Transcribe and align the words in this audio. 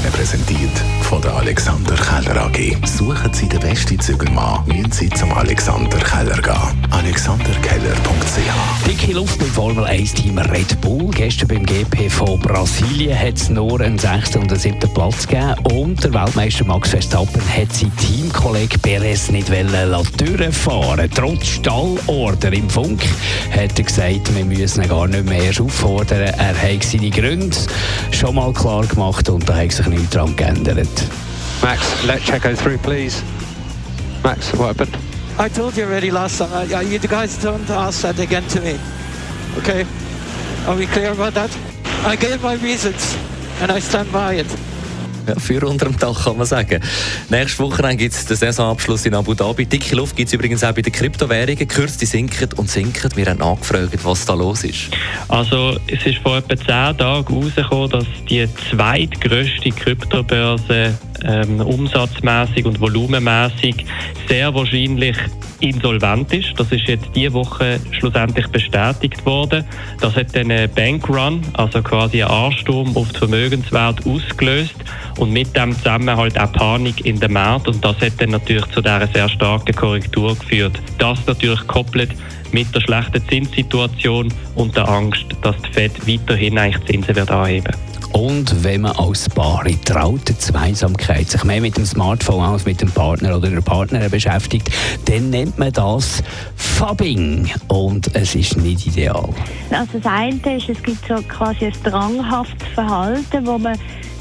Ihnen 0.00 0.12
präsentiert 0.12 0.70
von 1.02 1.20
der 1.20 1.34
Alexander 1.34 1.94
Keller 1.94 2.46
AG. 2.46 2.76
Suchen 2.86 3.32
Sie 3.34 3.48
den 3.48 3.60
besten 3.60 4.00
Zügelmann, 4.00 4.64
müssen 4.66 4.92
Sie 4.92 5.10
zum 5.10 5.32
Alexander 5.32 5.98
Keller 5.98 6.40
gehen. 6.40 6.86
AlexanderKeller.ch 6.90 8.86
Dicke 8.86 9.12
Luft 9.12 9.38
beim 9.38 9.48
Formel 9.48 9.84
1-Team 9.84 10.38
Red 10.38 10.80
Bull. 10.80 11.10
Gestern 11.10 11.48
beim 11.48 11.66
GP 11.66 12.08
von 12.08 12.38
Brasilien 12.40 13.18
hat 13.18 13.34
es 13.34 13.50
nur 13.50 13.80
einen 13.80 13.98
6. 13.98 14.36
und 14.36 14.50
einen 14.50 14.58
7. 14.58 14.78
Platz 14.94 15.26
gegeben. 15.26 15.54
Und 15.72 16.02
der 16.02 16.14
Weltmeister 16.14 16.64
Max 16.64 16.90
Verstappen 16.90 17.42
hat 17.54 17.72
sein 17.72 17.92
Teamkollege 17.96 18.78
Perez 18.78 19.30
nicht 19.30 19.50
durchfahren 19.50 21.10
Trotz 21.14 21.46
Stallorder 21.46 22.52
im 22.52 22.70
Funk 22.70 23.02
hat 23.50 23.78
er 23.78 23.84
gesagt, 23.84 24.34
wir 24.34 24.44
müssen 24.44 24.82
ihn 24.82 24.88
gar 24.88 25.06
nicht 25.06 25.28
mehr 25.28 25.44
erst 25.44 25.60
auffordern. 25.60 26.20
Er 26.20 26.54
hat 26.56 26.84
seine 26.84 27.10
Gründe 27.10 27.56
schon 28.12 28.34
mal 28.34 28.52
klar 28.52 28.86
gemacht 28.86 29.28
und 29.28 29.48
da 29.48 29.56
hat 29.56 29.72
sich 29.72 29.89
nichts 29.90 30.10
daran 30.10 30.34
geändert. 30.36 31.04
Max, 31.62 31.80
let 32.06 32.22
Checo 32.22 32.56
through, 32.56 32.78
please. 32.78 33.22
Max, 34.24 34.52
what 34.52 34.68
happened? 34.68 34.96
I 35.38 35.48
told 35.48 35.76
you 35.76 35.84
already 35.84 36.10
last 36.10 36.38
time. 36.38 36.52
I, 36.52 36.74
I, 36.74 36.82
you 36.82 36.98
guys 36.98 37.42
don't 37.42 37.70
ask 37.70 38.02
that 38.02 38.18
again 38.18 38.44
to 38.48 38.60
me. 38.60 38.78
Okay? 39.58 39.86
Are 40.66 40.76
we 40.76 40.86
clear 40.86 41.12
about 41.12 41.34
that? 41.34 41.50
I 42.04 42.16
gave 42.16 42.42
my 42.42 42.54
reasons 42.54 43.16
and 43.60 43.70
I 43.70 43.80
stand 43.80 44.12
by 44.12 44.34
it. 44.34 44.69
Für 45.38 45.66
unter 45.66 45.86
dem 45.86 45.98
Dach 45.98 46.24
kann 46.24 46.36
man 46.36 46.46
sagen. 46.46 46.80
Nächste 47.28 47.62
Woche 47.62 47.96
gibt 47.96 48.14
es 48.14 48.26
den 48.26 48.36
Saisonabschluss 48.36 49.06
in 49.06 49.14
Abu 49.14 49.34
Dhabi. 49.34 49.66
Dicke 49.66 49.96
Luft 49.96 50.16
gibt 50.16 50.28
es 50.28 50.34
übrigens 50.34 50.64
auch 50.64 50.72
bei 50.72 50.82
den 50.82 50.92
Kryptowährungen. 50.92 51.68
Kürz, 51.68 51.96
die 51.96 52.06
sinken 52.06 52.50
und 52.56 52.70
sinken. 52.70 53.10
Wir 53.14 53.26
haben 53.26 53.38
nachgefragt, 53.38 54.04
was 54.04 54.24
da 54.26 54.34
los 54.34 54.64
ist. 54.64 54.90
Also 55.28 55.78
es 55.86 56.04
ist 56.04 56.18
vor 56.18 56.38
etwa 56.38 56.56
zehn 56.56 56.96
Tagen 56.96 57.34
herausgekommen, 57.34 57.90
dass 57.90 58.06
die 58.28 58.48
zweitgrößte 58.70 59.70
Kryptobörse 59.70 60.94
ähm, 61.24 61.60
umsatzmäßig 61.60 62.64
und 62.64 62.80
volumenmäßig 62.80 63.84
sehr 64.28 64.54
wahrscheinlich 64.54 65.16
insolvent 65.60 66.32
ist. 66.32 66.58
Das 66.58 66.72
ist 66.72 66.86
jetzt 66.86 67.08
diese 67.14 67.32
Woche 67.32 67.78
schlussendlich 67.92 68.46
bestätigt 68.48 69.24
worden. 69.26 69.64
Das 70.00 70.16
hat 70.16 70.34
einen 70.36 70.70
Bankrun, 70.70 71.42
also 71.54 71.82
quasi 71.82 72.22
einen 72.22 72.32
Ansturm 72.32 72.96
auf 72.96 73.10
die 73.12 73.18
Vermögenswert 73.18 74.06
ausgelöst 74.06 74.74
und 75.20 75.32
mit 75.32 75.54
dem 75.54 75.76
zusammen 75.76 76.16
halt 76.16 76.38
auch 76.40 76.50
Panik 76.52 77.04
in 77.04 77.20
den 77.20 77.32
Markt 77.32 77.68
und 77.68 77.84
das 77.84 78.00
hat 78.00 78.14
dann 78.18 78.30
natürlich 78.30 78.66
zu 78.66 78.80
dieser 78.80 79.06
sehr 79.06 79.28
starken 79.28 79.74
Korrektur 79.74 80.34
geführt. 80.34 80.80
Das 80.98 81.18
natürlich 81.26 81.64
koppelt 81.66 82.10
mit 82.52 82.74
der 82.74 82.80
schlechten 82.80 83.22
Zinssituation 83.28 84.32
und 84.56 84.74
der 84.76 84.88
Angst, 84.88 85.26
dass 85.42 85.54
die 85.62 85.72
Fed 85.72 86.08
weiterhin 86.08 86.58
eigentlich 86.58 86.84
Zinsen 86.86 87.14
wird 87.14 87.30
anheben. 87.30 87.72
Und 88.12 88.64
wenn 88.64 88.80
man 88.80 88.96
als 88.96 89.28
Paar 89.28 89.64
in 89.66 89.80
trauter 89.84 90.36
Zweisamkeit 90.36 91.30
sich 91.30 91.44
mehr 91.44 91.60
mit 91.60 91.76
dem 91.76 91.86
Smartphone 91.86 92.42
als 92.42 92.66
mit 92.66 92.80
dem 92.80 92.90
Partner 92.90 93.36
oder 93.36 93.48
der 93.48 93.60
Partnerin 93.60 94.10
beschäftigt, 94.10 94.68
dann 95.04 95.30
nennt 95.30 95.58
man 95.58 95.72
das 95.72 96.20
Fabbing. 96.56 97.48
Und 97.68 98.12
es 98.16 98.34
ist 98.34 98.56
nicht 98.56 98.84
ideal. 98.86 99.28
Also 99.70 99.98
das 100.00 100.12
eine 100.12 100.56
ist, 100.56 100.68
es 100.68 100.82
gibt 100.82 101.06
so 101.06 101.22
quasi 101.28 101.66
ein 101.66 101.72
dranghaftes 101.84 102.68
Verhalten, 102.74 103.46
wo 103.46 103.58
man 103.58 103.78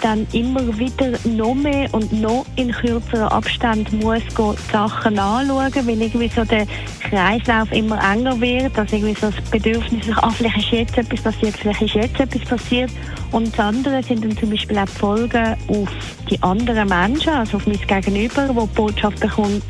dann 0.00 0.26
immer 0.32 0.78
wieder 0.78 1.12
noch 1.24 1.54
mehr 1.54 1.92
und 1.92 2.12
noch 2.12 2.46
in 2.56 2.72
kürzeren 2.72 3.28
Abstand 3.28 3.92
muss 4.02 4.22
gehen, 4.34 4.54
Sachen 4.72 5.18
anschauen, 5.18 5.86
weil 5.86 6.00
irgendwie 6.02 6.28
so 6.28 6.44
der 6.44 6.66
Kreislauf 7.08 7.70
immer 7.72 8.00
enger 8.02 8.40
wird, 8.40 8.78
also 8.78 8.96
irgendwie 8.96 9.14
so 9.20 9.30
das 9.30 9.50
Bedürfnis, 9.50 10.06
ach, 10.16 10.32
vielleicht 10.34 10.58
ist 10.58 10.72
jetzt 10.72 10.98
etwas 10.98 11.20
passiert, 11.22 11.56
vielleicht 11.56 11.82
ist 11.82 11.94
jetzt 11.94 12.20
etwas 12.20 12.42
passiert 12.42 12.90
und 13.32 13.52
das 13.52 13.60
andere 13.60 14.02
sind 14.02 14.24
dann 14.24 14.36
zum 14.36 14.50
Beispiel 14.50 14.78
auch 14.78 14.86
die 14.86 14.98
Folgen 14.98 15.56
auf 15.68 15.88
die 16.30 16.42
anderen 16.42 16.88
Menschen, 16.88 17.32
also 17.32 17.56
auf 17.58 17.66
mein 17.66 17.78
Gegenüber, 17.78 18.48
wo 18.54 18.66
die 18.66 18.74
Botschaft 18.74 19.20
bekommt, 19.20 19.64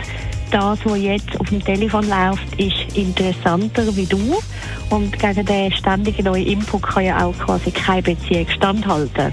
das, 0.51 0.79
was 0.85 0.99
jetzt 0.99 1.39
auf 1.39 1.49
dem 1.49 1.65
Telefon 1.65 2.09
läuft, 2.09 2.61
ist 2.61 2.97
interessanter 2.97 3.95
wie 3.97 4.07
du. 4.07 4.39
Und 4.91 5.17
gegen 5.17 5.47
den 5.47 5.73
ständigen 5.73 6.25
neuen 6.25 6.47
Input 6.47 6.83
kann 6.83 7.05
ja 7.05 7.25
auch 7.25 7.39
quasi 7.39 7.71
keine 7.71 8.03
Beziehung 8.03 8.49
standhalten. 8.49 9.33